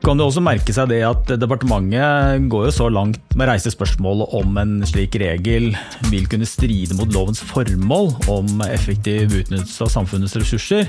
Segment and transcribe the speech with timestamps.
[0.00, 3.72] kan du også merke seg det at departementet går jo så langt med å reise
[3.72, 5.74] spørsmålet om en slik regel
[6.08, 10.88] vil kunne stride mot lovens formål om effektiv utnyttelse av samfunnets ressurser.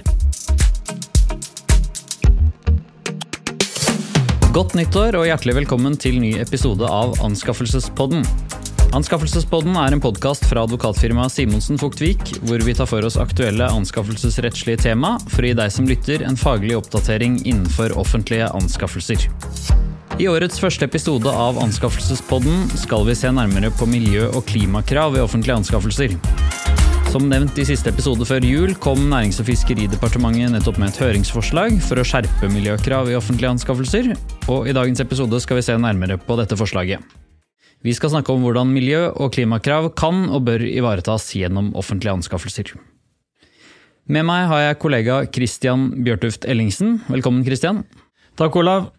[4.56, 8.26] Godt nyttår og hjertelig velkommen til ny episode av Anskaffelsespodden.
[8.92, 14.82] Anskaffelsespodden er en podkast fra advokatfirmaet Simonsen Fugtvik, hvor vi tar for oss aktuelle anskaffelsesrettslige
[14.84, 19.30] tema for å gi deg som lytter en faglig oppdatering innenfor offentlige anskaffelser.
[20.20, 25.24] I årets første episode av Anskaffelsespodden skal vi se nærmere på miljø- og klimakrav i
[25.24, 26.18] offentlige anskaffelser.
[27.16, 31.80] Som nevnt i siste episode før jul kom Nærings- og fiskeridepartementet nettopp med et høringsforslag
[31.88, 34.14] for å skjerpe miljøkrav i offentlige anskaffelser,
[34.52, 37.21] og i dagens episode skal vi se nærmere på dette forslaget.
[37.82, 42.76] Vi skal snakke om hvordan miljø- og klimakrav kan og bør ivaretas gjennom offentlige anskaffelser.
[44.06, 47.00] Med meg har jeg kollega Christian Bjørtuft Ellingsen.
[47.10, 47.84] Velkommen, Christian.
[48.38, 48.92] Takk, Olav.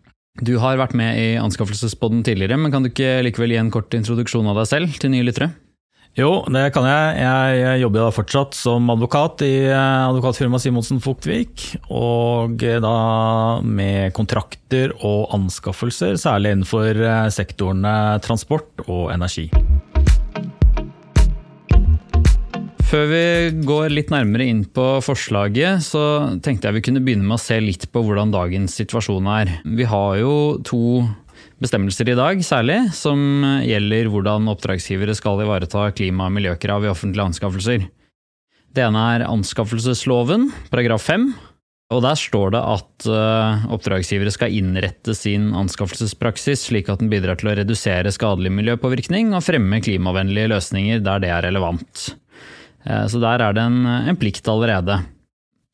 [0.42, 3.92] Du har vært med i Anskaffelsespodden tidligere, men kan du ikke likevel gi en kort
[3.94, 5.52] introduksjon av deg selv til nye lyttere?
[6.12, 7.20] Jo, det kan jeg.
[7.56, 11.70] Jeg jobber da fortsatt som advokat i eh, advokatfirmaet Simonsen Fuktvik.
[11.88, 12.96] Og da
[13.64, 17.94] med kontrakter og anskaffelser, særlig innenfor eh, sektorene
[18.26, 19.46] transport og energi.
[22.92, 23.24] Før vi
[23.64, 26.02] går litt nærmere inn på forslaget, så
[26.44, 29.56] tenkte jeg vi kunne begynne med å se litt på hvordan dagens situasjon er.
[29.64, 30.82] Vi har jo to
[31.62, 33.18] bestemmelser i dag, særlig, som
[33.62, 37.86] gjelder hvordan oppdragsgivere skal ivareta klima- og miljøkrav i offentlige anskaffelser.
[38.72, 41.30] Det ene er anskaffelsesloven, paragraf 5.
[41.92, 47.36] Og der står det at uh, oppdragsgivere skal innrette sin anskaffelsespraksis slik at den bidrar
[47.40, 52.14] til å redusere skadelig miljøpåvirkning og fremme klimavennlige løsninger der det er relevant.
[52.88, 55.02] Uh, så der er det en, en plikt allerede.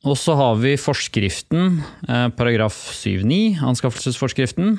[0.07, 4.79] Og så har vi forskriften, uh, paragraf 7-9, anskaffelsesforskriften.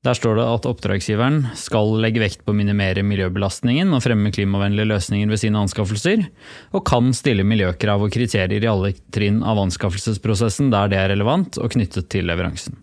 [0.00, 4.88] Der står det at oppdragsgiveren skal legge vekt på å minimere miljøbelastningen og fremme klimavennlige
[4.88, 6.22] løsninger ved sine anskaffelser,
[6.72, 11.60] og kan stille miljøkrav og kriterier i alle trinn av anskaffelsesprosessen der det er relevant
[11.60, 12.78] og knyttet til leveransen.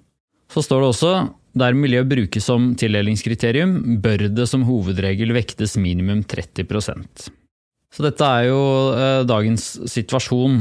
[0.53, 1.16] Så står det også
[1.57, 7.33] der miljø brukes som tildelingskriterium, bør det som hovedregel vektes minimum 30%
[7.97, 8.61] så dette er jo
[8.94, 10.59] eh, dagens situasjon.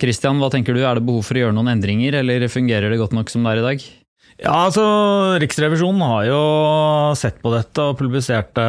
[0.00, 3.00] Kristian, hva tenker du, er det behov for å gjøre noen endringer, eller fungerer det
[3.00, 3.88] godt nok som det er i dag?
[4.38, 4.84] Ja, altså
[5.42, 6.42] Riksrevisjonen har jo
[7.18, 8.66] sett på dette og publiserte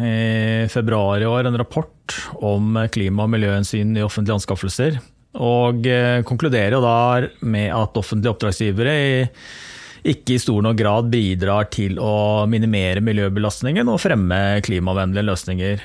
[0.00, 4.96] i februar i år en rapport om klima- og miljøhensyn i offentlige anskaffelser.
[5.36, 6.96] Og eh, konkluderer jo da
[7.44, 8.94] med at offentlige oppdragsgivere
[10.06, 15.84] ikke i stor nok grad bidrar til å minimere miljøbelastningen og fremme klimavennlige løsninger.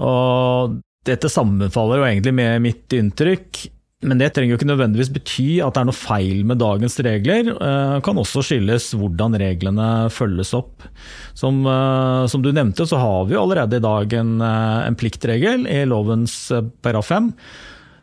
[0.00, 3.64] Og dette sammenfaller jo egentlig med mitt inntrykk
[4.02, 7.52] men det trenger jo ikke nødvendigvis bety at det er noe feil med dagens regler.
[7.52, 10.82] Det eh, kan også skyldes hvordan reglene følges opp.
[11.38, 15.68] Som, eh, som, du nevnte, så har vi allerede i dag en, eh, en pliktregel
[15.70, 16.34] i lovens
[16.82, 17.30] paragraf 5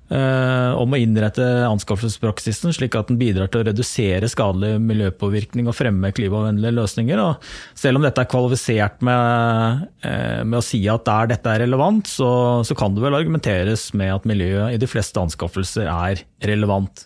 [0.10, 6.10] om å innrette anskaffelsespraksisen slik at den bidrar til å redusere skadelig miljøpåvirkning og fremme
[6.16, 7.22] klimavennlige løsninger.
[7.22, 12.10] Og selv om dette er kvalifisert med, med, å si at der dette er relevant,
[12.10, 12.32] så,
[12.66, 17.06] så kan det vel argumenteres med at miljøet i de fleste anskaffelser er relevant.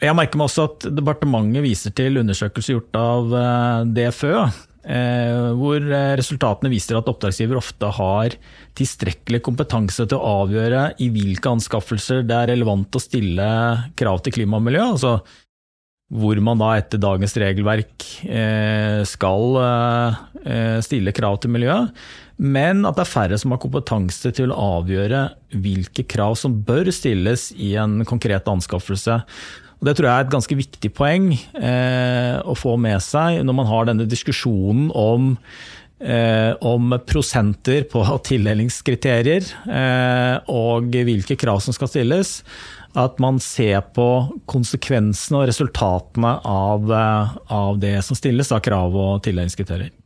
[0.00, 3.38] Jeg merker meg også at departementet viser til undersøkelser gjort av
[3.96, 4.69] DFØ, Eh,
[5.60, 8.36] hvor eh, resultatene viser at oppdragsgiver ofte har
[8.78, 13.46] tilstrekkelig kompetanse til å avgjøre i hvilke anskaffelser det er relevant å stille
[14.00, 14.88] krav til klima og miljø.
[14.94, 15.20] altså
[16.10, 19.60] hvor man da etter dagens regelverk eh, skal
[20.82, 21.92] stille krav til miljøet,
[22.42, 25.20] men at det er færre som har kompetanse til å avgjøre
[25.62, 29.20] hvilke krav som bør stilles i en konkret anskaffelse.
[29.80, 33.56] Og Det tror jeg er et ganske viktig poeng eh, å få med seg når
[33.62, 35.30] man har denne diskusjonen om,
[36.04, 42.42] eh, om prosenter på tildelingskriterier eh, og hvilke krav som skal stilles.
[42.98, 44.04] At man ser på
[44.50, 49.96] konsekvensene og resultatene av, eh, av det som stilles av krav og tildelingskriterier.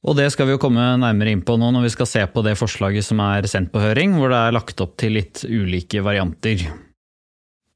[0.00, 2.40] Og det skal vi jo komme nærmere inn på nå når vi skal se på
[2.46, 6.00] det forslaget som er sendt på høring, hvor det er lagt opp til litt ulike
[6.00, 6.70] varianter.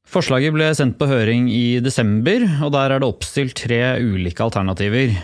[0.05, 5.15] Forslaget ble sendt på høring i desember, og der er det oppstilt tre ulike alternativer.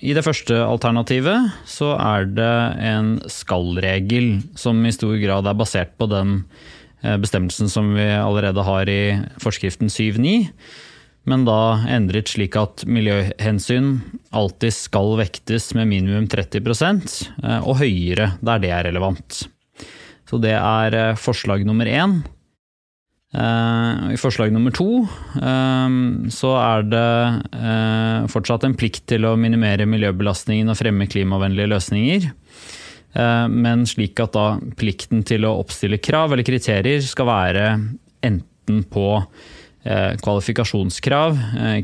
[0.00, 5.94] I det første alternativet så er det en skal-regel, som i stor grad er basert
[6.00, 6.42] på den
[7.02, 10.50] eh, bestemmelsen som vi allerede har i forskriften 7.9,
[11.26, 13.96] men da endret slik at miljøhensyn
[14.36, 19.46] alltid skal vektes med minimum 30 eh, og høyere der det er relevant.
[20.26, 22.20] Så det er eh, forslag nummer én.
[23.34, 25.02] I forslag nummer to
[26.32, 32.28] så er det fortsatt en plikt til å minimere miljøbelastningen og fremme klimavennlige løsninger.
[33.50, 34.46] Men slik at da
[34.78, 37.66] plikten til å oppstille krav eller kriterier skal være
[38.26, 39.08] enten på
[40.22, 41.36] kvalifikasjonskrav,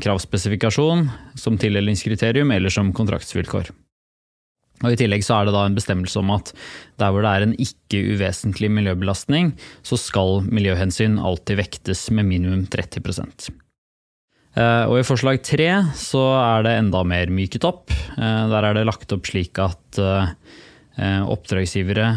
[0.03, 1.07] kravspesifikasjon,
[1.39, 3.71] som tildelingskriterium eller som kontraktsvilkår.
[4.83, 6.51] Og I tillegg så er det da en bestemmelse om at
[7.01, 9.53] der hvor det er en ikke uvesentlig miljøbelastning,
[9.85, 12.99] så skal miljøhensyn alltid vektes med minimum 30
[14.59, 17.93] eh, og I forslag tre så er det enda mer myket opp.
[18.17, 20.33] Eh, der er det lagt opp slik at eh,
[21.23, 22.09] oppdragsgivere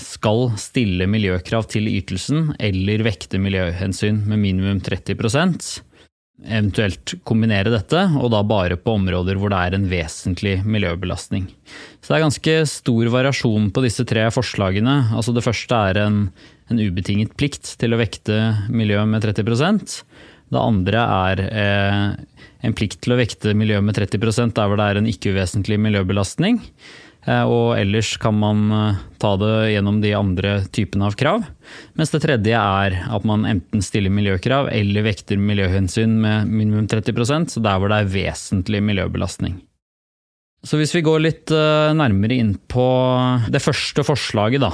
[0.00, 5.18] skal stille miljøkrav til ytelsen eller vekte miljøhensyn med minimum 30
[6.42, 11.46] eventuelt kombinere dette, og da bare på områder hvor det er en vesentlig miljøbelastning.
[12.02, 14.96] Så det er ganske stor variasjon på disse tre forslagene.
[15.14, 16.18] Altså det første er en,
[16.72, 20.00] en ubetinget plikt til å vekte miljø med 30%
[20.52, 22.02] Det andre er eh,
[22.66, 25.78] en plikt til å vekte miljø med 30 der hvor det er en ikke uvesentlig
[25.86, 26.60] miljøbelastning.
[27.24, 31.44] Eh, og ellers kan man eh, ta det gjennom de andre typene av krav.
[31.98, 37.56] Mens det tredje er at man enten stiller miljøkrav eller vekter miljøhensyn med minimum 30%
[37.56, 39.56] så der hvor det er vesentlig miljøbelastning.
[40.64, 42.86] Så hvis vi går litt eh, nærmere inn på
[43.52, 44.70] det første forslaget, da.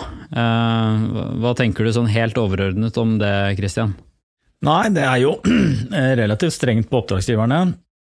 [1.42, 3.96] Hva tenker du sånn helt overordnet om det, Christian?
[4.66, 5.38] Nei, det er jo
[6.22, 7.62] relativt strengt på oppdragsgiverne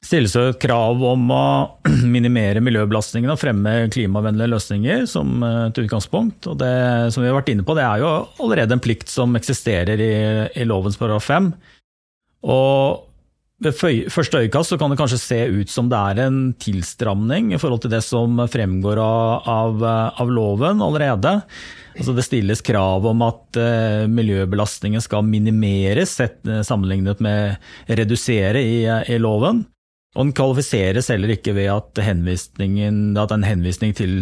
[0.05, 1.43] stilles det krav om å
[2.15, 6.49] minimere miljøbelastningen og fremme klimavennlige løsninger som et utgangspunkt.
[6.49, 6.73] Og det
[7.13, 10.13] som vi har vært inne på, det er jo allerede en plikt som eksisterer i,
[10.57, 11.53] i lovens paragraf 5.
[12.49, 13.07] Og
[13.61, 13.77] ved
[14.09, 17.93] første øyekast kan det kanskje se ut som det er en tilstramning i forhold til
[17.93, 19.85] det som fremgår av, av,
[20.17, 21.35] av loven allerede.
[21.93, 27.61] Altså det stilles krav om at uh, miljøbelastningen skal minimeres sett, sammenlignet med
[28.01, 29.61] redusere i, i loven.
[30.17, 34.17] Og den kvalifiseres heller ikke ved at, at en henvisning til,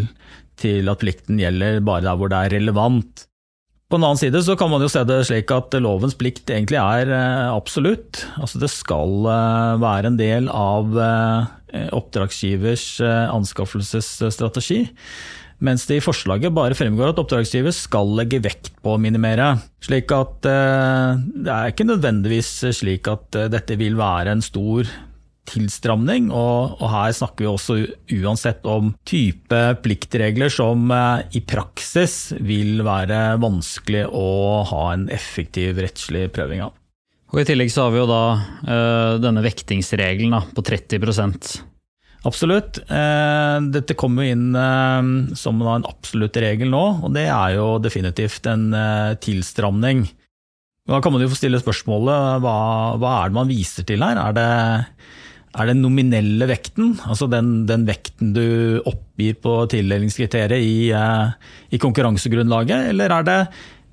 [0.59, 3.25] til, at plikten gjelder bare der hvor det er relevant.
[3.89, 6.77] På den annen side så kan man jo se det slik at lovens plikt egentlig
[6.77, 8.21] er eh, absolutt.
[8.38, 13.01] Altså det skal eh, være en del av eh, oppdragsgivers
[13.33, 14.83] anskaffelsesstrategi.
[15.65, 19.56] Mens det i forslaget bare fremgår at oppdragsgiver skal legge vekt på å minimere.
[19.83, 24.88] Slik at det er ikke nødvendigvis slik at dette vil være en stor
[25.50, 27.78] tilstramning, og, og, her snakker vi også
[28.19, 34.28] uansett om type pliktregler som eh, i praksis vil være vanskelig å
[34.69, 36.75] ha en effektiv rettslig prøving av.
[37.30, 40.98] Og I tillegg så har vi jo da øh, denne vektingsregelen da, på 30
[42.28, 42.81] Absolutt.
[42.92, 48.50] Eh, dette kommer inn eh, som en absolutt regel nå, og det er jo definitivt
[48.52, 50.04] en eh, tilstramning.
[50.90, 52.57] Da kan man jo få stille spørsmålet hva,
[53.00, 54.19] hva er det man viser til her?
[54.19, 54.50] Er det
[55.61, 61.31] er den nominelle vekten, altså den, den, vekten du oppgir på tildelingskriteriet i, uh,
[61.73, 63.39] i konkurransegrunnlaget, eller er det,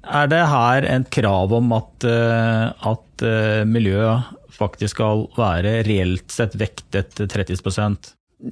[0.07, 6.31] er det, her et krav om at, uh, at uh, miljøet faktisk skal være reelt
[6.33, 7.59] sett vektet 30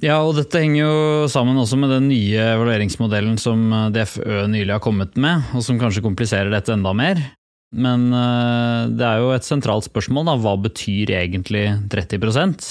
[0.01, 4.81] ja, og dette henger jo sammen også med den nye evalueringsmodellen som DFØ nylig har
[4.81, 7.21] kommet med, og som kanskje kompliserer dette enda mer.
[7.75, 10.37] Men uh, det er jo et sentralt spørsmål, da.
[10.39, 12.63] Hva betyr egentlig 30 uh,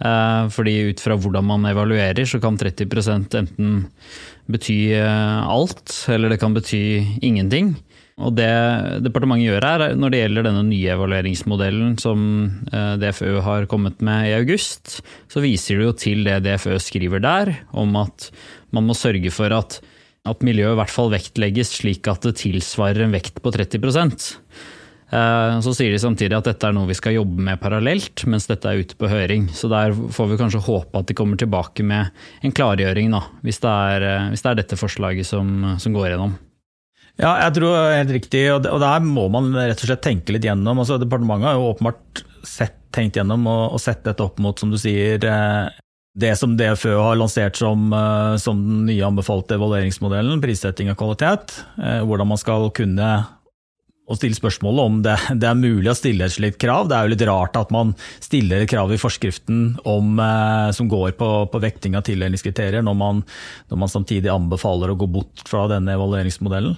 [0.00, 3.76] eh, Fordi ut fra hvordan man evaluerer, så kan 30% enten
[4.50, 7.74] bety uh, alt, eller det kan bety ingenting.
[8.20, 8.50] Og det
[9.04, 12.18] departementet gjør her, når det gjelder denne nye evalueringsmodellen som
[13.00, 14.98] DFØ har kommet med i august,
[15.32, 18.28] så viser det jo til det DFØ skriver der, om at
[18.76, 19.78] man må sørge for at
[20.28, 25.54] at miljøet i hvert fall vektlegges slik at det tilsvarer en vekt på 30 eh,
[25.64, 28.68] Så sier de samtidig at dette er noe vi skal jobbe med parallelt, mens dette
[28.68, 29.48] er ute på høring.
[29.56, 32.12] Så der får vi kanskje håpe at de kommer tilbake med
[32.44, 36.12] en klargjøring, da, hvis det er, eh, hvis det er dette forslaget som, som, går
[36.12, 36.36] gjennom.
[37.20, 40.78] Ja, jeg tror helt riktig, og der må man rett og slett tenke litt gjennom.
[40.80, 44.72] Altså, departementet har jo åpenbart sett, tenkt gjennom og, og sett dette opp mot, som
[44.72, 45.80] du sier, eh,
[46.14, 51.60] det som DFØ har lansert som, eh, som, den nye anbefalte evalueringsmodellen, prissetting av kvalitet.
[51.78, 53.10] Eh, hvordan man skal kunne
[54.10, 56.88] å stille spørsmålet om det, det, er mulig å stille et slikt krav.
[56.90, 60.90] Det er jo litt rart at man stiller et krav i forskriften om, eh, som
[60.90, 65.68] går på, på, vekting av tildelingskriterier, når når man samtidig anbefaler å gå bort fra
[65.70, 66.74] denne evalueringsmodellen.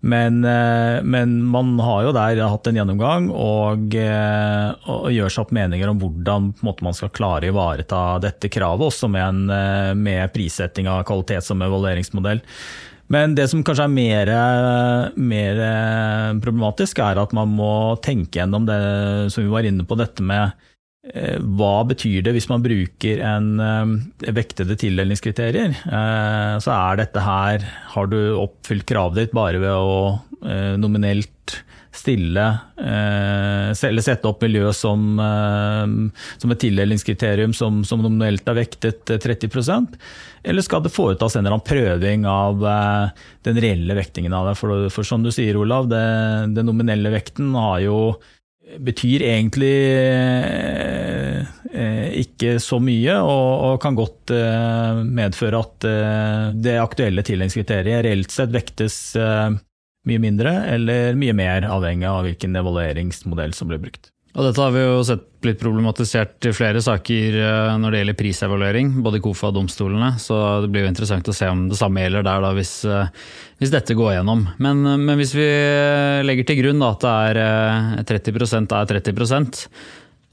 [0.00, 5.46] Men, eh, men, man har jo der hatt en gjennomgang og, eh, og gjør seg
[5.46, 9.50] opp meninger om hvordan måte, man skal klare å ivareta dette kravet, også med, en,
[9.50, 12.44] eh, med prissetting av kvalitet som evalueringsmodell.
[13.08, 14.30] Men det som kanskje er mer,
[15.14, 15.60] mer,
[16.42, 18.80] problematisk, er at man må tenke gjennom det
[19.30, 20.50] som vi var inne på, dette med
[21.14, 25.76] hva betyr det hvis man bruker en eh, vektede tildelingskriterier?
[25.86, 30.22] Eh, så er dette her Har du oppfylt kravet ditt bare ved å
[30.76, 31.54] nominelt
[31.96, 32.42] stille
[32.76, 35.16] eller sette opp miljø som,
[36.36, 39.96] som et tildelingskriterium som, som nominelt er vektet 30%
[40.46, 44.54] eller skal det foretas en eller annen prøving av eh, den reelle vektingen av det?
[44.60, 47.98] For, for som du sier, Olav, den nominelle vekten har jo,
[48.82, 51.38] betyr egentlig eh,
[51.72, 55.86] eh, ikke så mye, og, kan godt eh, medføre at
[56.56, 58.98] det aktuelle tilleggskriteriet reelt sett vektes
[60.06, 64.10] mye mindre eller mye mer, avhengig av hvilken evalueringsmodell som blir brukt.
[64.36, 68.18] Og dette har vi jo sett blitt problematisert i flere saker eh, når det gjelder
[68.18, 70.10] prisevaluering, både i KOFA og domstolene.
[70.20, 73.12] Så det blir jo interessant å se om det samme gjelder der, da, hvis, eh,
[73.62, 74.44] hvis dette går gjennom.
[74.60, 75.46] Men, eh, men, hvis vi
[76.28, 79.62] legger til grunn da, at det er 30% er 30%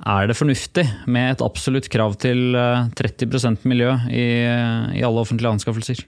[0.03, 2.57] er det fornuftig med et absolutt krav til
[2.99, 4.25] 30% miljø i,
[4.99, 6.03] i alle offentlige anskaffelser?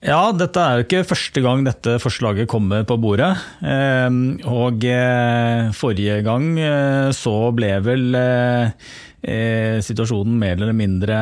[0.00, 3.34] Ja, dette er jo ikke første gang dette forslaget kommer på bordet.
[3.60, 8.72] Ehm, og eh, forrige gang eh, så ble vel eh,
[9.84, 11.18] situasjonen mer eller mindre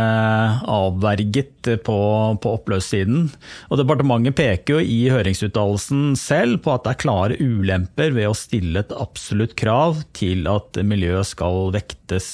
[0.62, 1.99] avverget på,
[2.38, 3.26] på oppløpssiden.
[3.66, 8.38] Og departementet peker jo i høringsuttalelsen selv på at det er klare ulemper ved å
[8.38, 12.30] stille et absolutt krav til at miljøet skal vektes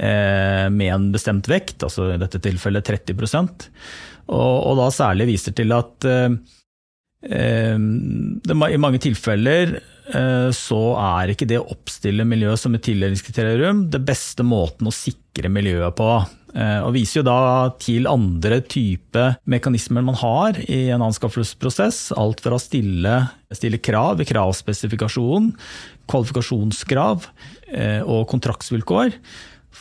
[0.00, 3.18] med en bestemt vekt, altså i dette tilfellet 30
[4.30, 6.34] og, og da særlig viser til at eh,
[7.26, 7.78] eh
[8.46, 13.88] det, i mange tilfeller eh, så er ikke det å oppstille miljøet som et tildelingskriterium
[13.92, 16.12] det beste måten å sikre miljøet på.
[16.50, 22.10] Eh, og viser jo da til andre type mekanismer man har i en anskaffelsesprosess.
[22.18, 23.20] Alt fra å stille,
[23.54, 25.52] stille krav i kravspesifikasjonen,
[26.10, 27.28] kvalifikasjonskrav
[27.70, 29.14] eh, og kontraktsvilkår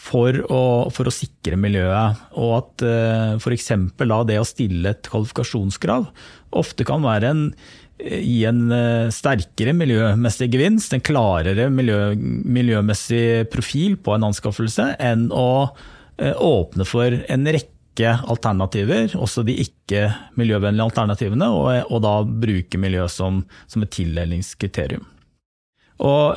[0.09, 0.61] for å,
[0.93, 2.23] for å, sikre miljøet.
[2.39, 3.71] Og at uh, f.eks.
[4.29, 6.09] det å stille et kvalifikasjonskrav
[6.59, 7.43] ofte kan være en,
[7.99, 15.29] gi en uh, sterkere miljømessig gevinst, en klarere miljø, miljømessig profil på en anskaffelse, enn
[15.35, 15.49] å
[16.19, 23.39] åpne for en rekke alternativer, også de ikke-miljøvennlige alternativene, og, og, da bruke miljø som,
[23.71, 25.05] som et tildelingskriterium.
[26.03, 26.35] Og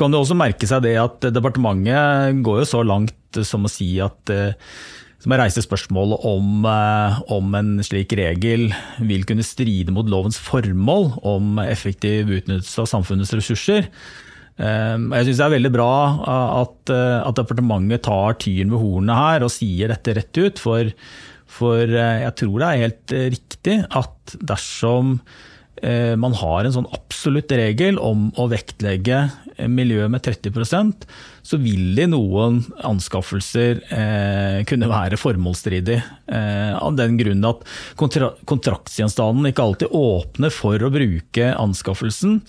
[0.00, 3.92] kan du også merke seg det at departementet går jo så langt som å si
[4.02, 8.70] at som som reiser spørsmålet om, eh, om en slik regel
[9.04, 13.90] vil kunne stride mot lovens formål om effektiv utnyttelse av samfunnets ressurser.
[14.60, 15.92] Eh, jeg syns det er veldig bra
[16.62, 20.88] at, at, departementet tar tyren ved hornet her og sier dette rett ut, for,
[21.44, 25.18] for jeg tror det er helt riktig at dersom
[26.20, 29.22] man har en sånn absolutt regel om å vektlegge
[29.68, 31.06] miljøet med 30%
[31.42, 35.98] så vil det i noen anskaffelser eh, kunne være formålsstridig.
[36.30, 37.64] Eh, av den grunn at
[38.00, 42.40] kontra kontraktsgjenstanden ikke alltid åpner for å bruke anskaffelsen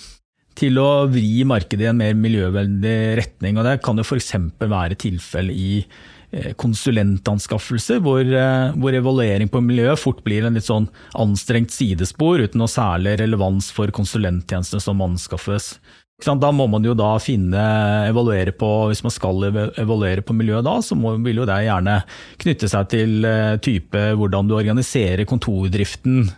[0.57, 3.57] til å vri markedet i en mer miljøvennlig retning.
[3.57, 4.33] og Det kan jo f.eks.
[4.59, 10.67] være tilfelle i eh, konsulentanskaffelser, hvor, eh, hvor, evaluering på miljø fort blir en litt
[10.67, 10.89] sånn
[11.19, 15.75] anstrengt sidespor uten noe særlig relevans for konsulenttjenestene som anskaffes.
[16.21, 17.61] Da må man jo da finne,
[18.05, 21.97] evaluere på, Hvis man skal evaluere på miljøet da, så må, vil jo det gjerne
[22.43, 26.29] knytte seg til eh, type hvordan du organiserer kontordriften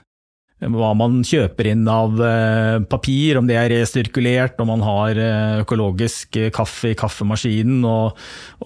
[0.72, 5.62] hva man kjøper inn av eh, papir, om det er resirkulert, om man har eh,
[5.64, 8.20] økologisk kaffe i kaffemaskinen, og,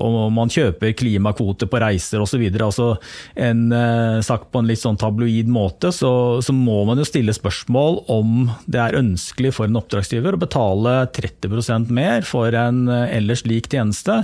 [0.04, 2.44] om man kjøper klimakvoter på reiser osv.
[2.54, 2.92] Altså
[3.34, 6.12] en eh, sagt på en litt sånn tabloid måte, så,
[6.44, 11.00] så, må man jo stille spørsmål om det er ønskelig for en oppdragsgiver å betale
[11.16, 14.24] 30% mer for en ellers lik tjeneste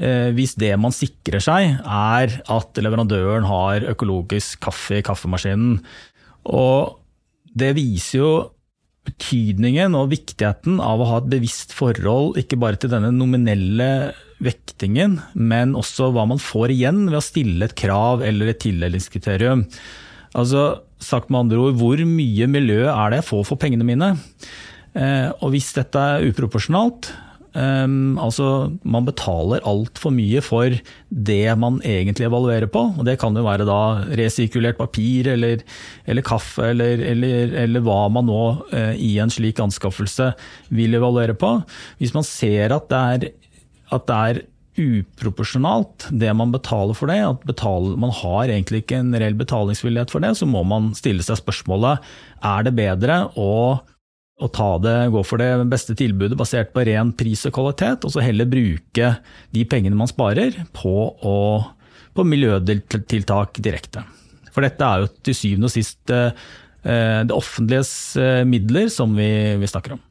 [0.00, 5.74] hvis det man sikrer seg er at leverandøren har økologisk kaffe i kaffemaskinen.
[6.48, 6.99] Og
[7.56, 8.32] det viser jo
[9.08, 14.12] betydningen og viktigheten av å ha et bevisst forhold ikke bare til denne nominelle
[14.44, 19.66] vektingen, men også hva man får igjen ved å stille et krav eller et tildelingskriterium.
[20.38, 24.12] Altså, sagt med andre ord, hvor mye miljø er det jeg får for pengene mine?
[24.94, 27.10] Eh, og hvis dette er uproporsjonalt,
[27.50, 30.76] Um, altså, man betaler altfor mye for
[31.10, 32.84] det man egentlig evaluerer på.
[32.94, 33.80] og Det kan jo være da
[34.20, 35.64] resirkulert papir eller,
[36.06, 40.30] eller kaffe eller, eller, eller, hva man nå uh, i en slik anskaffelse
[40.70, 41.56] vil evaluere på.
[41.98, 43.28] Hvis man ser at det er,
[43.90, 44.42] at det er
[44.80, 47.18] uproporsjonalt, det man betaler for det.
[47.26, 50.36] At betaler, man har egentlig ikke en reell betalingsvillighet for det.
[50.38, 52.04] Så må man stille seg spørsmålet
[52.46, 53.80] er det bedre å,
[54.40, 58.14] å ta det, gå for det beste tilbudet basert på ren pris og kvalitet, og
[58.14, 59.12] så heller bruke
[59.54, 61.36] de pengene man sparer på, å,
[62.16, 64.04] på miljøtiltak direkte.
[64.50, 66.32] For dette er jo til syvende og sist eh,
[66.82, 69.30] det offentliges eh, midler som vi,
[69.60, 70.02] vi snakker om.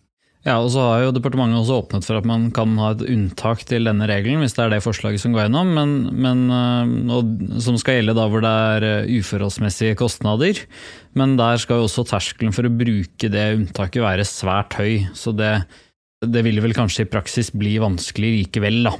[0.47, 3.65] Ja, og så har jo Departementet også åpnet for at man kan ha et unntak
[3.67, 7.33] til denne regelen, hvis det er det forslaget som går gjennom, men, men, eh, og,
[7.59, 10.61] som skal gjelde da hvor det er eh, uforholdsmessige kostnader.
[11.19, 15.09] Men der skal jo også terskelen for å bruke det unntaket være svært høy.
[15.11, 15.51] Så det,
[16.23, 18.95] det vil vel kanskje i praksis bli vanskelig likevel, da.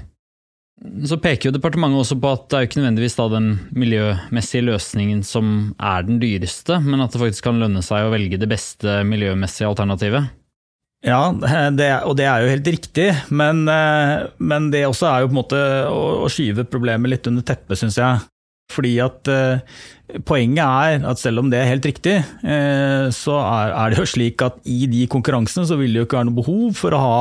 [1.07, 4.63] Så peker jo departementet også på at det er jo ikke nødvendigvis da den miljømessige
[4.67, 8.47] løsningen som er den dyreste, men at det faktisk kan lønne seg å velge det
[8.51, 10.35] beste miljømessige alternativet.
[11.05, 15.29] Ja, det, og det er jo helt riktig, men, eh, men, det også er jo
[15.29, 18.25] på en måte å, å skyve problemet litt under teppet, syns jeg.
[18.69, 19.79] Fordi at eh,
[20.25, 24.09] Poenget er at selv om det er helt riktig, eh, så er, er, det jo
[24.09, 27.01] slik at i de konkurransene så vil det jo ikke være noe behov for å
[27.03, 27.19] ha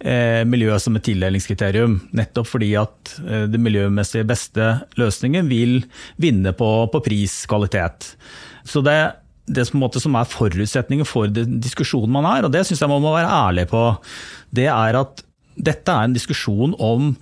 [0.00, 1.98] eh, miljø som et tildelingskriterium.
[2.16, 5.82] Nettopp fordi at eh, det miljømessig beste løsningen vil
[6.16, 8.14] vinne på, på pris, kvalitet.
[8.64, 8.98] Så det
[9.48, 13.14] det som, er forutsetningen for den diskusjonen man er, og det syns jeg man må
[13.16, 13.84] være ærlig på,
[14.54, 15.22] det er at
[15.58, 17.14] dette er en diskusjon om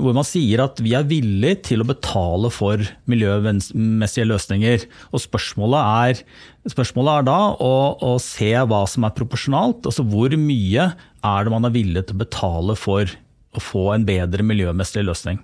[0.00, 2.80] hvor man sier at vi er villig til å betale for
[3.12, 4.86] miljømessige løsninger.
[5.12, 6.22] Og spørsmålet er,
[6.72, 9.84] spørsmålet er da å, å, se hva som er proporsjonalt.
[9.90, 13.12] Altså hvor mye er det man er villig til å betale for
[13.52, 15.42] å få en bedre miljømessig løsning.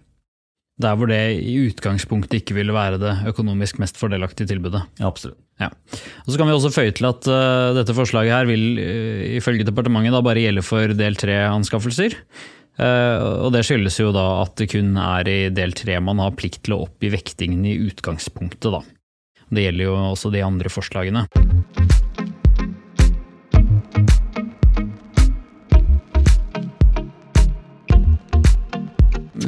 [0.79, 4.85] Der hvor det i utgangspunktet ikke ville være det økonomisk mest fordelaktige tilbudet.
[5.01, 5.41] Ja, absolutt.
[5.59, 5.73] Ja.
[6.23, 9.67] Og så kan vi også føye til at uh, dette forslaget her vil uh, ifølge
[9.67, 12.15] departementet da bare gjelde for del tre-anskaffelser.
[12.79, 16.37] Uh, og det skyldes jo da at det kun er i del tre man har
[16.39, 18.85] plikt til å oppgi vektingen i utgangspunktet, da.
[19.51, 21.27] Det gjelder jo også de andre forslagene.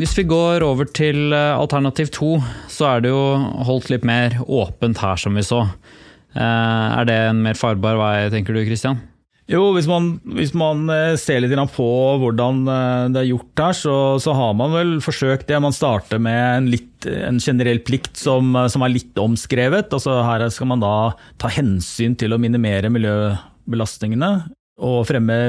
[0.00, 2.38] Hvis vi går over til eh, alternativ to,
[2.73, 3.20] så er det jo
[3.68, 5.66] holdt litt mer åpent her, som vi så.
[6.33, 9.03] Eh, er det en mer farbar vei, tenker du Kristian?
[9.51, 11.90] Jo, hvis man, hvis man, eh, ser litt på
[12.22, 12.62] hvordan
[13.12, 15.61] det er gjort her, så, så, har man vel forsøkt det.
[15.61, 19.92] Man starter med en, litt, en generell plikt som, som, er litt omskrevet.
[19.92, 20.96] Altså her skal man da
[21.37, 24.33] ta hensyn til å minimere miljøbelastningene
[24.81, 25.42] og fremme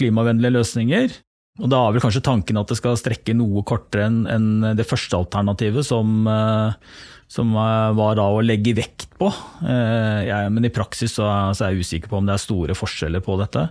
[0.00, 1.18] klimavennlige løsninger.
[1.58, 5.18] Og Da er vel kanskje tanken at det skal strekke noe kortere enn det første
[5.18, 6.94] alternativet, som, eh,
[7.30, 9.32] som eh, var da å legge vekt på.
[9.66, 13.24] Eh, jeg, men i praksis så er, jeg usikker på om det er store forskjeller
[13.26, 13.68] på dette.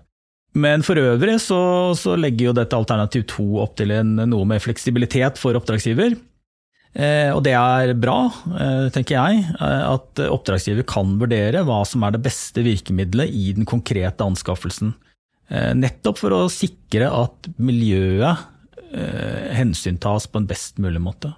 [0.57, 1.59] Men for øvrig så,
[1.95, 6.17] så legger jo dette alternativ to opp til en, noe med fleksibilitet for oppdragsgiver.
[6.97, 8.15] Og det er bra,
[8.95, 14.25] tenker jeg, at oppdragsgiver kan vurdere hva som er det beste virkemidlet i den konkrete
[14.25, 14.95] anskaffelsen.
[15.47, 18.47] Eh, nettopp for å sikre at miljøet
[18.91, 21.31] eh, hensyntas på en best mulig måte.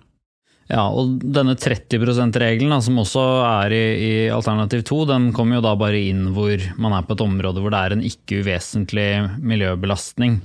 [0.70, 5.66] Ja, og denne 30 %-regelen, som også er i, i alternativ 2, den kommer jo
[5.66, 9.10] da bare inn hvor man er på et område hvor det er en ikke uvesentlig
[9.42, 10.38] miljøbelastning.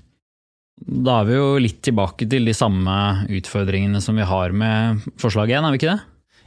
[0.81, 2.96] Da er vi jo litt tilbake til de samme
[3.37, 6.00] utfordringene som vi har med forslag 1, er vi ikke det?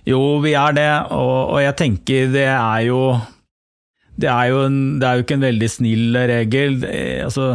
[0.08, 3.02] Jo, vi er det, og, og jeg tenker det er jo
[4.18, 6.80] det er, en, det er, jo ikke en veldig snill regel.
[7.26, 7.52] Altså,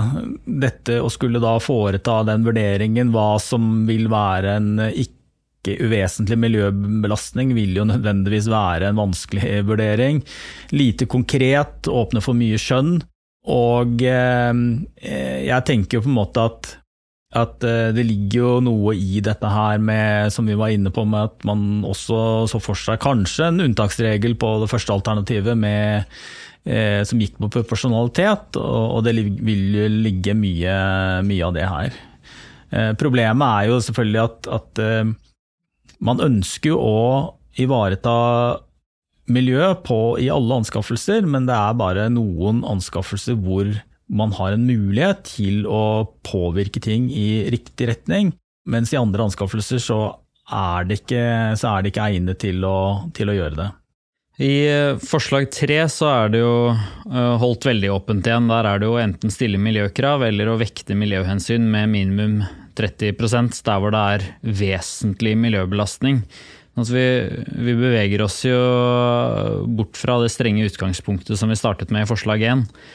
[0.46, 7.54] dette å skulle da foreta den vurderingen, hva som vil være en ikke uvesentlig miljøbelastning,
[7.58, 10.22] vil jo nødvendigvis være en vanskelig vurdering.
[10.74, 13.00] Lite konkret, åpne for mye skjønn.
[13.50, 14.54] Og eh,
[15.48, 16.76] jeg tenker jo på en måte at,
[17.32, 21.04] at eh, det ligger jo noe i dette her med, som vi var inne på,
[21.08, 26.04] med at man også så for seg kanskje en unntaksregel på det første alternativet med
[26.68, 30.74] eh, som gikk på proporsjonalitet, og, og det vil jo ligge mye,
[31.24, 31.96] mye, av det her.
[32.72, 35.14] Eh, problemet er jo selvfølgelig at, at eh,
[36.04, 36.98] man ønsker å
[37.62, 38.16] ivareta
[39.32, 43.70] miljø på, i alle anskaffelser, men det er bare noen anskaffelser hvor
[44.12, 48.34] man har en mulighet til å påvirke ting i riktig retning,
[48.68, 50.00] mens i andre anskaffelser så
[50.52, 51.22] er det ikke,
[51.56, 52.76] er det ikke egnet til å,
[53.16, 53.70] til å gjøre det.
[54.42, 58.48] I eh, forslag tre så er det jo eh, holdt veldig åpent igjen.
[58.50, 62.40] Der er det jo enten stille miljøkrav eller å vekte miljøhensyn med minimum
[62.78, 64.26] 30% der hvor det er
[64.62, 66.22] vesentlig miljøbelastning.
[66.72, 67.06] Altså vi,
[67.66, 68.56] vi, beveger oss jo
[69.76, 72.92] bort fra det strenge utgangspunktet som vi startet med i forslag 1, eh,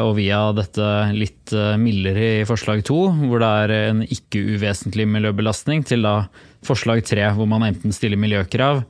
[0.00, 5.08] og via dette litt eh, mildere i forslag 2, hvor det er en ikke uvesentlig
[5.10, 6.28] miljøbelastning, til da
[6.66, 8.84] forslag 3, hvor man enten stiller miljøkrav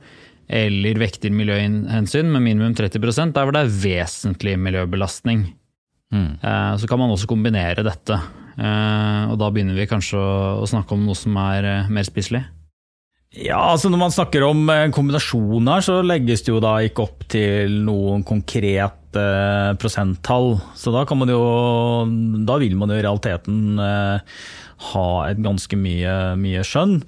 [0.49, 3.01] eller vekter miljøhensyn med minimum 30
[3.35, 5.43] der hvor det er vesentlig miljøbelastning.
[6.13, 6.31] Mm.
[6.41, 8.21] Eh, så kan man også kombinere dette.
[8.59, 12.41] Og da begynner vi kanskje å snakke om noe som er mer spiselig.
[13.31, 17.05] Ja, altså Når man snakker om en kombinasjon her, så legges det jo da ikke
[17.05, 18.25] opp til noen
[19.79, 20.57] prosenttall.
[20.77, 21.41] Så da, kan man jo,
[22.45, 24.39] da vil man jo i realiteten eh,
[24.89, 26.99] ha et ganske mye, mye skjønn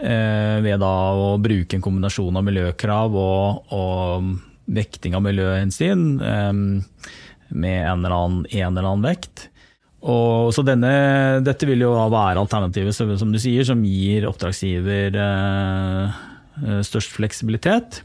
[0.00, 4.32] eh, ved da å bruke en kombinasjon av miljøkrav og, og
[4.68, 6.52] vekting av miljøhensyn eh,
[7.48, 9.48] med en eller, annen, en eller annen vekt.
[9.98, 10.90] Og, så denne,
[11.42, 16.20] dette vil jo være alternativet som du sier, som gir oppdragsgiver eh,
[16.86, 18.02] størst fleksibilitet.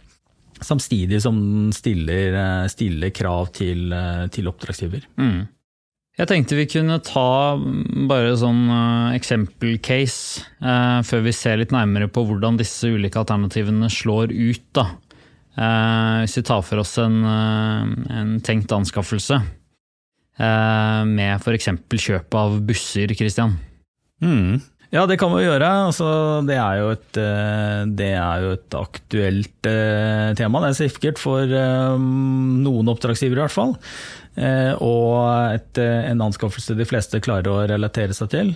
[0.63, 5.05] Samtidig som den stiller, eh, stiller krav til, eh, til oppdragsgiver.
[5.19, 5.47] Mm.
[6.17, 12.05] Jeg tenkte vi kunne ta bare sånn uh, eksempelcase uh, før vi ser litt nærmere
[12.05, 14.67] på hvordan disse ulike alternativene slår ut.
[14.77, 14.91] Da.
[15.57, 19.41] Uh, hvis vi tar for oss en, en tenkt anskaffelse.
[20.33, 21.69] Eh, med f.eks.
[21.93, 23.57] kjøp av busser, Christian?
[24.23, 24.61] Mm.
[24.93, 25.69] Ja, det kan vi gjøre.
[25.89, 26.07] Altså,
[26.45, 30.61] det, er jo et, eh, det er jo et aktuelt eh, tema.
[30.61, 33.73] Det er sikkert for noen oppdragsgivere i hvert fall.
[34.81, 35.17] Og
[35.53, 38.53] et, en anskaffelse de fleste klarer å relatere seg til.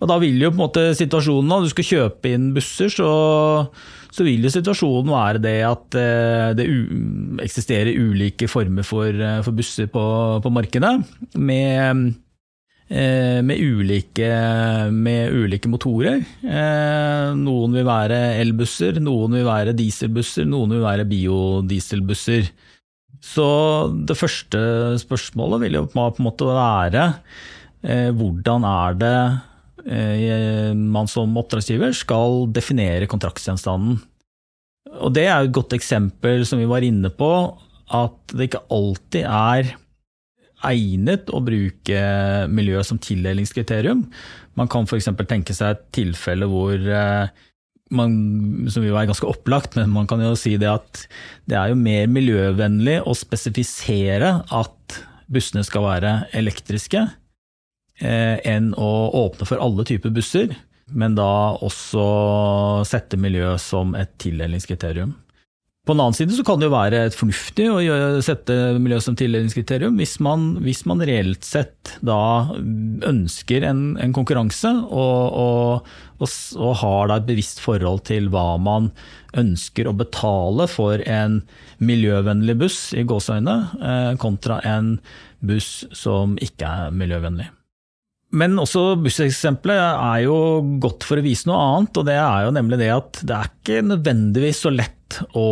[0.00, 3.12] Og da vil jo på en måte situasjonen når du skal kjøpe inn busser, så
[4.14, 6.66] så vil jo situasjonen være det at eh, det
[7.42, 10.04] eksisterer ulike former for, eh, for busser på,
[10.44, 10.92] på markedet.
[11.34, 12.02] Med, eh,
[12.88, 14.28] med, ulike,
[14.92, 16.18] med, ulike, motorer.
[17.38, 22.50] Noen vil være elbusser, noen vil være dieselbusser, noen vil være biodieselbusser.
[23.24, 23.48] Så
[24.04, 24.60] det første
[25.00, 27.08] spørsmålet vil jo på en måte være
[28.20, 29.16] hvordan er det
[29.84, 33.98] Eh, man som oppdragsgiver skal definere kontraktsgjenstanden.
[34.94, 37.30] Og det er jo et godt eksempel som vi var inne på,
[37.92, 39.74] at det ikke alltid er
[40.68, 42.04] egnet å bruke
[42.50, 44.04] miljø som tildelingskriterium.
[44.58, 45.10] Man kan f.eks.
[45.28, 47.32] tenke seg et tilfelle hvor eh,
[47.94, 48.14] man,
[48.72, 51.04] som vil være ganske opplagt, men man kan jo si det at
[51.50, 57.06] det er jo mer miljøvennlig å spesifisere at bussene skal være elektriske,
[58.02, 60.50] Eh, enn å åpne for alle typer busser,
[60.90, 62.02] men da også
[62.88, 65.14] sette miljø som et tildelingskriterium.
[65.84, 67.76] På den annen side så kan det jo være fornuftig å
[68.24, 72.48] sette miljø som tildelingskriterium hvis man, hvis man reelt sett da
[73.04, 75.90] ønsker en, en konkurranse og, og,
[76.24, 78.88] og, og, har da et bevisst forhold til hva man
[79.36, 81.42] ønsker å betale for en
[81.84, 84.94] miljøvennlig buss i gåseøyne, eh, kontra en
[85.44, 87.50] buss som ikke er miljøvennlig.
[88.34, 90.36] Men også busseksempelet er jo
[90.82, 93.52] godt for å vise noe annet, og det er jo nemlig det at det er
[93.52, 95.50] ikke nødvendigvis så lett å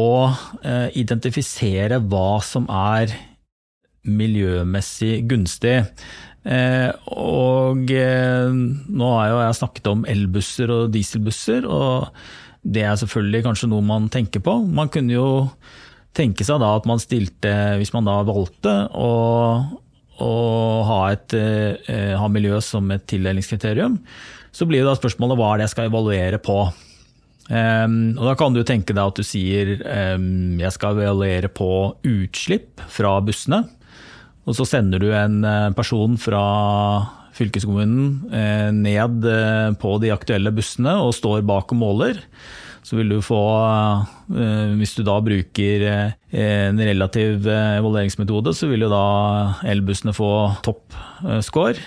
[0.64, 3.14] eh, identifisere hva som er
[4.09, 5.77] miljømessig gunstig.
[6.42, 12.11] Eh, og eh, nå har jo jeg snakket om elbusser og dieselbusser, og
[12.62, 14.59] det er selvfølgelig kanskje noe man tenker på.
[14.66, 15.29] Man kunne jo
[16.16, 19.12] tenke seg da at man stilte, hvis man da valgte å
[20.20, 20.33] å
[20.88, 23.98] ha, et, eh, ha miljø som et tildelingskriterium,
[24.53, 26.59] så blir da spørsmålet hva er det jeg skal evaluere på.
[27.48, 31.96] Um, og Da kan du tenke deg at du sier um, jeg skal evaluere på
[32.07, 33.64] utslipp fra bussene.
[34.46, 36.42] Og så sender du en eh, person fra
[37.33, 39.27] fylkeskommunen uh, ned
[39.81, 42.18] på de aktuelle bussene og står bak og måler
[42.83, 43.40] så vil du få,
[44.35, 49.05] eh, hvis du da bruker eh, en relativ eh, evalueringsmetode, så vil jo da
[49.71, 50.33] elbussene få
[50.66, 50.99] topp
[51.47, 51.79] score,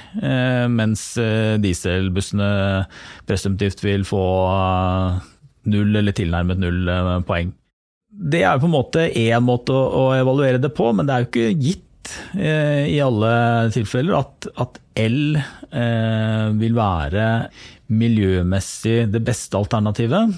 [0.72, 1.02] mens
[1.60, 2.48] dieselbussene
[3.28, 4.22] presumptivt vil få
[5.68, 6.88] null eller tilnærmet null
[7.28, 7.52] poeng.
[8.16, 11.30] Det er på en måte én måte å evaluere det på, men det er jo
[11.34, 13.34] ikke gitt i alle
[13.76, 15.36] tilfeller at, at el
[16.62, 17.28] vil være
[17.92, 20.38] miljømessig det beste alternativet.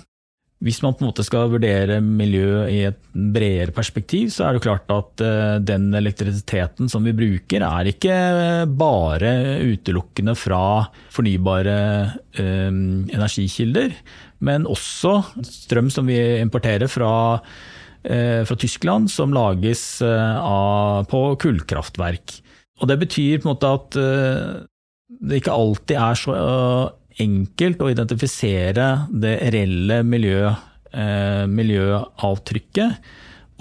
[0.57, 4.63] Hvis man på en måte skal vurdere miljø i et bredere perspektiv, så er det
[4.65, 8.15] klart at eh, den elektrisiteten som vi bruker, er ikke
[8.73, 11.77] bare utelukkende fra fornybare
[12.41, 13.93] eh, energikilder,
[14.49, 17.13] men også strøm som vi importerer fra,
[18.01, 22.39] eh, fra Tyskland, som lages av, på kullkraftverk.
[22.81, 24.01] Og det betyr på en måte at
[25.07, 26.33] det ikke alltid er så
[27.21, 30.51] enkelt å identifisere det reelle miljø
[31.47, 32.91] miljøavtrykket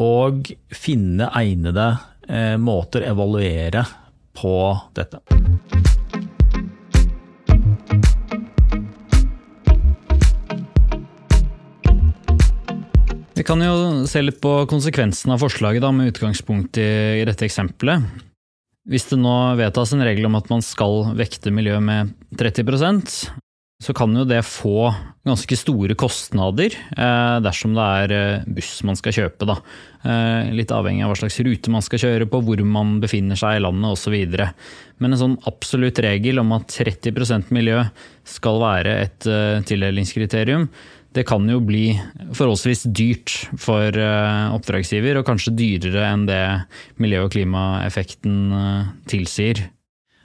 [0.01, 1.87] og finne egnede
[2.63, 3.83] måter å evaluere
[4.37, 4.55] på
[4.97, 5.21] dette.
[13.37, 16.89] Vi kan jo se litt på konsekvensen av forslaget da, med utgangspunkt i,
[17.21, 18.03] i dette eksempelet.
[18.87, 22.65] Hvis det nå vedtas en regel om at man skal vekte miljø med 30
[23.83, 24.89] så kan jo det få
[25.27, 29.49] ganske store kostnader eh, dersom det er eh, buss man skal kjøpe.
[29.49, 29.59] Da.
[30.01, 33.59] Eh, litt avhengig av hva slags rute man skal kjøre på, hvor man befinner seg
[33.59, 34.17] i landet osv.
[34.97, 37.85] Men en sånn absolutt regel om at 30 miljø
[38.25, 40.71] skal være et eh, tildelingskriterium,
[41.17, 41.95] det kan jo bli
[42.37, 46.43] forholdsvis dyrt for eh, oppdragsgiver, og kanskje dyrere enn det
[47.01, 49.67] miljø- og klimaeffekten eh, tilsier.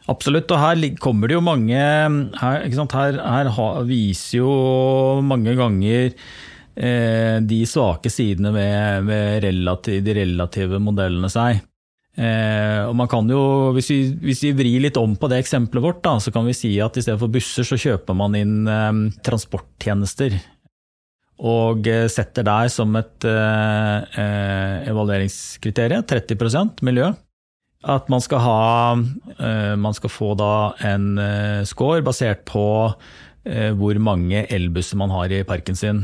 [0.10, 4.54] Absolutt, og her kommer det jo mange Her, her, her viser jo
[5.22, 6.16] mange ganger
[6.76, 11.62] eh, de svake sidene ved, ved relativ, de relative modellene seg.
[12.18, 15.86] Eh, og man kan jo, hvis vi, hvis vi, vrir litt om på det eksempelet
[15.86, 18.58] vårt, da, så kan vi si at i stedet for busser, så kjøper man inn
[18.68, 20.36] eh, transporttjenester
[21.42, 27.12] og eh, setter der som et eh, eh evalueringskriterium 30% miljø.
[27.82, 28.94] At man skal, ha,
[29.42, 30.54] eh, man skal få da
[30.86, 32.64] en eh, score basert på
[33.46, 36.04] eh, hvor mange elbusser man har i parken sin.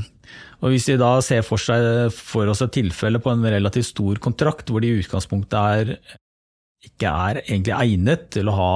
[0.66, 4.18] Og Hvis vi da ser for, seg, for oss et tilfelle på en relativt stor
[4.24, 5.94] kontrakt, hvor det i utgangspunktet er
[6.86, 8.74] ikke er egentlig egnet til å ha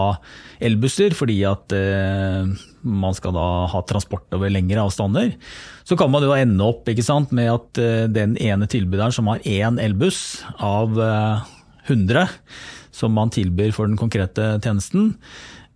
[0.63, 2.49] elbusser, fordi at eh,
[2.81, 5.35] man skal da ha transport over lengre avstander,
[5.85, 9.45] så kan man jo ende opp sant, med at eh, den ene tilbyderen som har
[9.45, 11.51] én elbuss av eh,
[11.89, 12.27] 100
[12.91, 15.15] som man tilbyr for den konkrete tjenesten,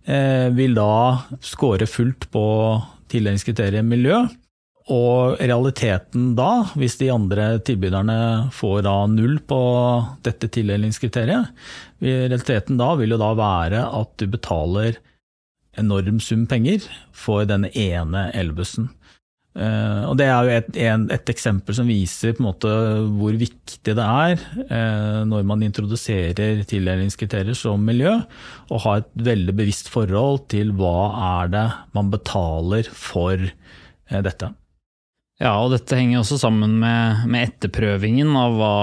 [0.04, 2.46] eh, vil da score fullt på
[3.12, 4.26] tildelingskriteriet miljø.
[4.86, 9.58] Og realiteten da, hvis de andre tilbyderne får da null på
[10.22, 11.50] dette tildelingskriteriet,
[11.98, 15.00] realiteten da vil jo da være at du betaler
[15.76, 18.92] enorm sum penger for denne ene elbussen.
[19.56, 22.72] Uh, og Det er jo et, en, et, eksempel som viser på en måte
[23.16, 24.34] hvor viktig det er
[24.68, 28.12] uh, når man introduserer tildelingskriterier som miljø,
[28.68, 31.08] å ha et veldig bevisst forhold til hva
[31.40, 31.64] er det
[31.96, 34.52] man betaler for uh, dette.
[35.40, 38.76] Ja, og dette henger også sammen med, med etterprøvingen av hva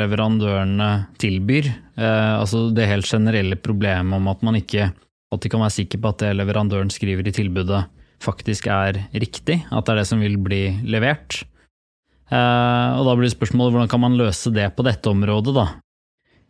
[0.00, 0.86] leverandørene
[1.20, 1.68] tilbyr.
[2.00, 4.86] Altså det helt generelle problemet om at man ikke
[5.28, 7.82] alltid kan være sikker på at det leverandøren skriver i tilbudet
[8.24, 11.42] faktisk er riktig, at det er det som vil bli levert.
[12.32, 15.66] Eh, og da blir spørsmålet hvordan kan man løse det på dette området, da?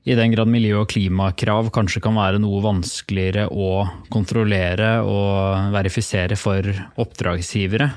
[0.04, 6.36] I den grad miljø- og klimakrav kanskje kan være noe vanskeligere å kontrollere og verifisere
[6.36, 6.68] for
[7.00, 7.88] oppdragsgivere.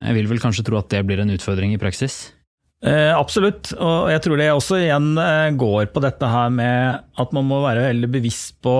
[0.00, 2.30] Jeg vil vel kanskje tro at det blir en utfordring i praksis?
[2.80, 7.34] Eh, absolutt, og jeg tror det også igjen eh, går på dette her med at
[7.36, 8.72] man må være veldig bevisst på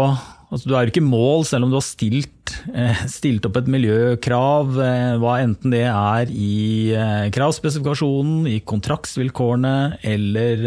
[0.50, 3.68] altså Du er jo ikke mål selv om du har stilt, eh, stilt opp et
[3.70, 4.72] miljøkrav,
[5.20, 6.96] hva enten det er i
[7.36, 10.64] kravspesifikasjonen, i kontraktsvilkårene eller,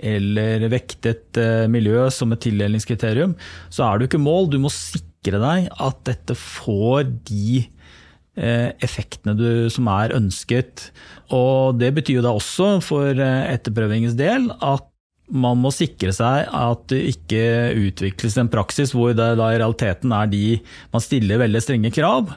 [0.00, 1.38] eller vektet
[1.70, 3.36] miljø som et tildelingskriterium,
[3.70, 4.50] så er du ikke mål.
[4.50, 7.68] Du må sikre deg at dette får de
[8.84, 10.88] effektene du, som er ønsket.
[11.34, 14.86] Og Det betyr jo da også for eh, etterprøvingens del at
[15.28, 17.42] man må sikre seg at det ikke
[17.76, 20.56] utvikles en praksis hvor det da i realiteten er de
[20.94, 22.30] man stiller veldig strenge krav,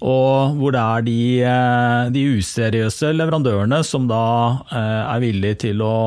[0.00, 4.24] og hvor det er de, eh, de useriøse leverandørene som da
[4.72, 5.98] er villige til å,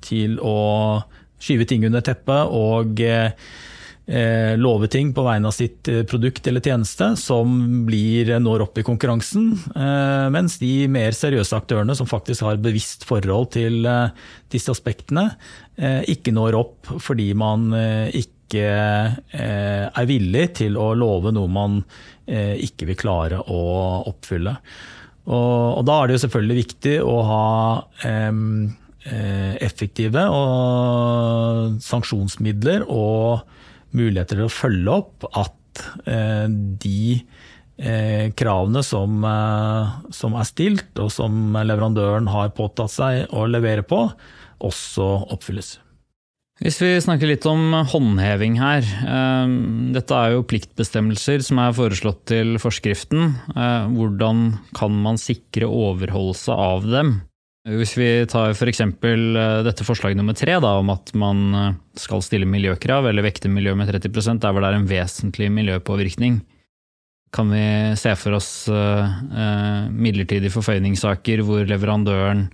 [0.00, 0.56] til å
[1.40, 3.04] skyve ting under teppet og
[4.10, 7.52] eh, love ting på vegne av sitt eh, produkt eller tjeneste som
[7.86, 9.52] blir, eh, når opp i konkurransen,
[10.34, 13.86] mens de mer seriøse aktørene som faktisk har bevisst forhold til
[14.50, 15.30] disse aspektene,
[16.10, 17.70] ikke når opp fordi man
[18.16, 18.64] ikke
[19.32, 21.78] er villig til å love noe man
[22.26, 23.60] ikke vil klare å
[24.10, 24.56] oppfylle.
[25.30, 27.46] Og, og da er det jo selvfølgelig viktig å ha
[29.70, 33.46] effektive og sanksjonsmidler og
[33.96, 40.90] muligheter til å følge opp at eh, de eh, kravene som, eh, som, er stilt,
[41.02, 44.06] og som leverandøren har påtatt seg å levere på,
[44.60, 45.78] også oppfylles.
[46.60, 48.84] Hvis vi snakker litt om håndheving her.
[49.94, 53.30] Dette er jo pliktbestemmelser som er foreslått til forskriften.
[53.94, 54.42] Hvordan
[54.76, 57.14] kan man sikre overholdelse av dem?
[57.68, 58.80] Hvis vi tar f.eks.
[59.02, 63.50] For dette forslaget nummer tre, da, om at man eh, skal stille miljøkrav eller vekte
[63.52, 66.40] miljø med 30 der hvor det er en vesentlig miljøpåvirkning.
[67.30, 72.48] Kan vi se for oss midlertidige forføyningssaker hvor leverandøren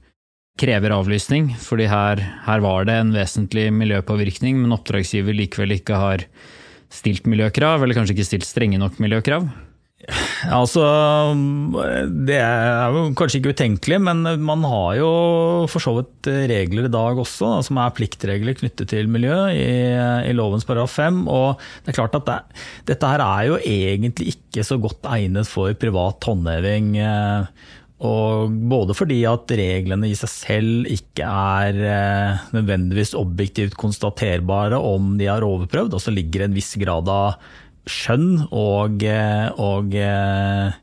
[0.60, 6.24] krever avlysning, fordi her, her, var det en vesentlig miljøpåvirkning, men oppdragsgiver likevel ikke har
[6.92, 9.48] stilt miljøkrav, eller kanskje ikke stilt strenge nok miljøkrav?
[10.52, 10.82] Altså,
[12.28, 15.10] Det er jo kanskje ikke utenkelig, men man har jo
[15.72, 19.96] for så vidt regler i dag også, som er pliktregler knyttet til miljø i,
[20.28, 21.24] i lovens paragraf 5.
[21.32, 22.38] Og det er klart at det,
[22.92, 26.94] dette her er jo egentlig ikke så godt egnet for privat håndheving.
[27.00, 27.74] Eh,
[28.06, 35.14] og både fordi at reglene i seg selv ikke er eh, nødvendigvis objektivt konstaterbare om
[35.16, 37.40] de er overprøvd, og så ligger det en viss grad av
[37.90, 40.74] skjønn og, eh, og, eh,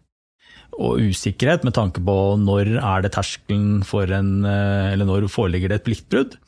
[0.74, 5.82] og, usikkerhet med tanke på når er det terskelen for en Eller når foreligger det
[5.82, 6.40] et pliktbrudd.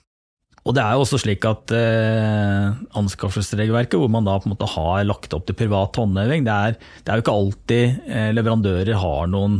[0.65, 4.69] Og det er jo også slik at eh, anskaffelsesregelverket, hvor man da på en måte
[4.71, 8.97] har lagt opp til privat håndheving, det er, det er jo ikke alltid eh, leverandører
[8.97, 9.59] har noen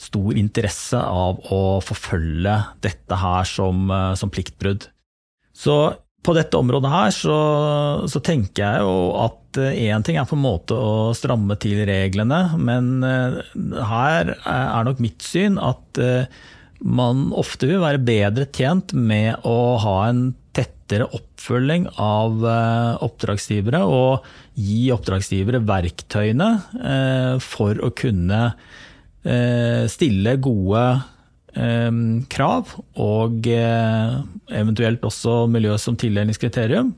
[0.00, 4.88] stor interesse av å forfølge dette her som, eh, som pliktbrudd.
[5.54, 5.76] Så
[6.26, 7.38] på dette området her så,
[8.10, 11.82] så tenker jeg jo at én eh, ting er på en måte å stramme til
[11.88, 13.40] reglene, men eh,
[13.90, 16.00] her er nok mitt syn at
[16.80, 22.40] man ofte vil være bedre tjent med å ha en tettere oppfølging av
[23.04, 24.24] oppdragsgivere og
[24.56, 26.48] gi oppdragsgivere verktøyene
[27.44, 28.40] for å kunne
[29.20, 31.00] Eh, stille gode eh,
[32.30, 34.16] krav, og eh,
[34.60, 36.94] eventuelt også miljø som tildelingskriterium,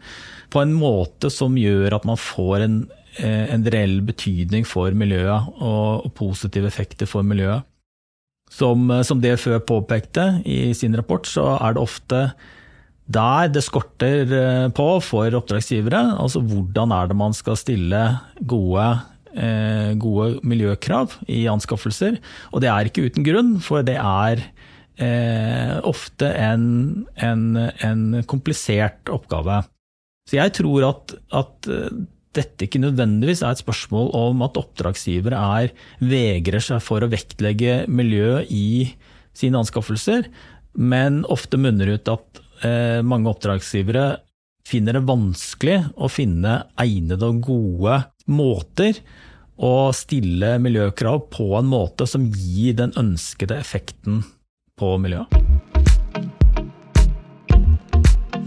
[0.52, 2.78] på en måte som gjør at man får en,
[3.24, 7.64] en reell betydning for miljøet og, positive effekter for miljøet.
[8.52, 12.18] Som, som DFØ påpekte i sin rapport, så er det ofte
[13.12, 16.02] der det skorter på for oppdragsgivere.
[16.20, 18.02] Altså hvordan er det man skal stille
[18.44, 22.18] gode Eh, gode miljøkrav i anskaffelser.
[22.52, 24.42] Og det er ikke uten grunn, for det er
[25.00, 26.64] eh, ofte en,
[27.16, 29.62] en, en, komplisert oppgave.
[30.28, 35.40] Så jeg tror at, at, eh, dette ikke nødvendigvis er et spørsmål om at oppdragsgivere
[35.60, 38.88] er, vegrer seg for å vektlegge miljø i
[39.36, 40.28] sine anskaffelser,
[40.72, 44.06] men ofte munner ut at eh, mange oppdragsgivere
[44.68, 47.98] finner det vanskelig å finne egnede og gode
[48.30, 48.98] måter
[49.62, 54.22] å stille miljøkrav på en måte som gir den ønskede effekten
[54.80, 55.52] på miljøet.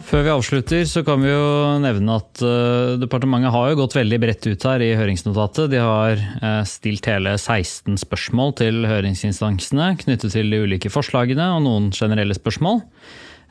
[0.06, 1.46] Før vi avslutter, så kan vi jo
[1.82, 5.72] nevne at uh, departementet har jo gått veldig bredt ut her i høringsnotatet.
[5.74, 11.66] De har uh, stilt hele 16 spørsmål til høringsinstansene knyttet til de ulike forslagene, og
[11.66, 12.84] noen generelle spørsmål.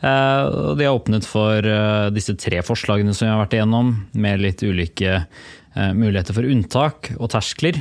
[0.05, 1.67] Uh, de har åpnet for
[2.15, 5.25] disse tre forslagene som vi har vært igjennom, med litt ulike
[5.75, 7.81] muligheter for unntak og terskler.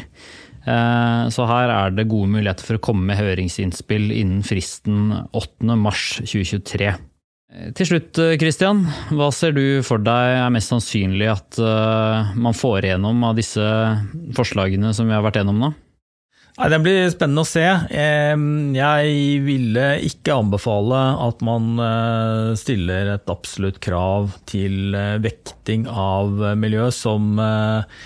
[0.64, 6.92] Eh, så her er det gode muligheter for å komme med høringsinnspill innen fristen 8.3.2023.
[7.54, 8.86] Eh, til slutt, Christian.
[9.12, 11.60] Hva ser du for deg er mest sannsynlig at
[12.40, 13.64] man får igjennom av disse
[14.38, 15.74] forslagene som vi har vært gjennom nå?
[16.54, 17.64] Nei, Det blir spennende å se.
[17.98, 26.44] Jeg ville ikke anbefale at man eh, stiller et absolutt krav til eh, vekting av
[26.60, 28.06] miljø som eh,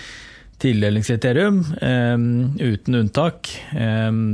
[0.58, 1.60] tildelingskriterium,
[2.58, 3.46] uten unntak.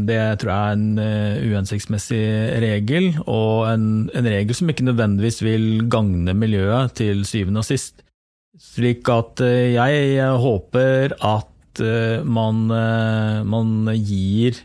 [0.09, 2.23] Det tror jeg er en uhensiktsmessig
[2.65, 8.01] regel, og en, en regel som ikke nødvendigvis vil gagne miljøet til syvende og sist.
[8.57, 14.59] Slik at jeg håper at Eh, man, eh, man gir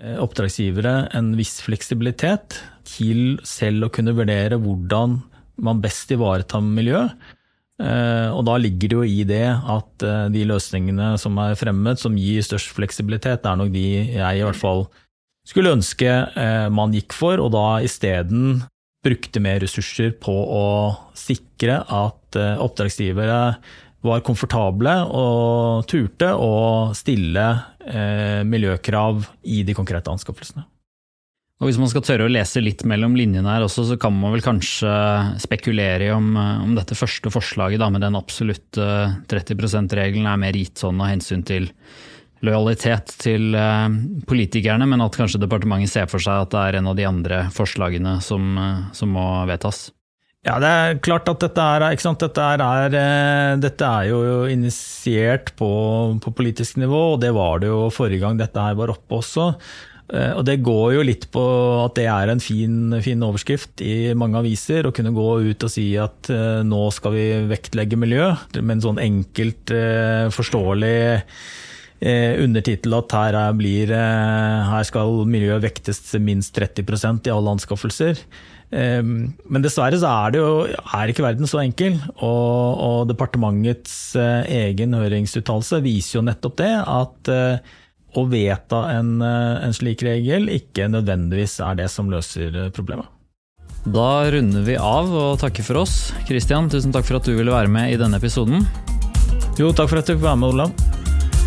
[0.00, 2.58] eh, oppdragsgivere en viss fleksibilitet
[2.88, 5.20] til selv å kunne vurdere hvordan
[5.60, 7.12] man best ivaretar miljøet.
[7.80, 10.02] Og da ligger det jo i det at
[10.34, 13.84] de løsningene som er fremmet, som gir størst fleksibilitet, er nok de
[14.18, 14.82] jeg i hvert fall
[15.48, 16.10] skulle ønske
[16.76, 18.66] man gikk for, og da isteden
[19.04, 20.66] brukte mer ressurser på å
[21.16, 23.40] sikre at oppdragsgivere
[24.06, 26.52] var komfortable og turte å
[26.96, 27.46] stille
[27.84, 30.64] eh, miljøkrav i de konkrete anskaffelsene.
[31.60, 34.32] Og Hvis man skal tørre å lese litt mellom linjene her også, så kan man
[34.32, 34.92] vel kanskje
[35.42, 38.86] spekulere i om, eh, om dette første forslaget da, med den absolutte
[39.28, 41.68] 30 %-regelen er mer gitt sånn av hensyn til
[42.40, 43.88] lojalitet til eh,
[44.28, 47.42] politikerne, men at kanskje departementet ser for seg at det er en av de andre
[47.52, 49.90] forslagene som, eh, som må vedtas.
[50.40, 55.68] Ja, det er klart at dette er, dette er, eh, dette er jo initiert på,
[56.16, 59.50] på, politisk nivå, og det var det jo forrige gang dette her var oppe også.
[60.08, 61.44] Eh, og Det går jo litt på
[61.84, 65.72] at det er en fin, fin overskrift i mange aviser, å kunne gå ut og
[65.74, 68.30] si at uh, nå skal vi vektlegge miljø,
[68.62, 69.74] med en sånn enkelt,
[70.32, 70.96] forståelig
[72.00, 78.24] under tittel at her, blir, her skal miljøet vektes minst 30% i alle anskaffelser.
[78.70, 81.96] Men dessverre så er, det jo, er ikke verden så enkel.
[82.22, 86.72] Og, og departementets egen høringsuttalelse viser jo nettopp det.
[86.86, 87.30] At
[88.14, 93.10] å vedta en, en slik regel ikke nødvendigvis er det som løser problemet.
[93.88, 96.10] Da runder vi av og takker for oss.
[96.28, 98.66] Christian, tusen takk for at du ville være med i denne episoden.
[99.56, 100.99] Jo, takk for at du fikk være med, Olav.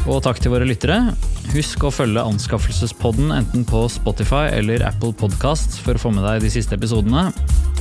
[0.04, 0.98] Og takk til våre lyttere.
[1.54, 6.44] Husk å følge Anskaffelsespodden enten på Spotify eller Apple Podkast for å få med deg
[6.44, 7.30] de siste episodene.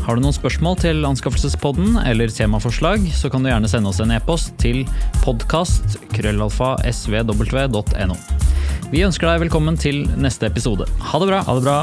[0.03, 4.15] Har du noen spørsmål til Anskaffelsespodden eller temaforslag, så kan du gjerne sende oss en
[4.15, 4.85] e-post til
[5.27, 6.09] podkast.krøllalfa.svw.no.
[6.15, 8.19] krøllalfa svw.no.
[8.93, 10.87] Vi ønsker deg velkommen til neste episode.
[11.11, 11.43] Ha det bra!
[11.47, 11.79] Ha det bra!